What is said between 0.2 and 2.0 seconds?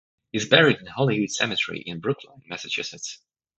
He is buried in Holyhood Cemetery, in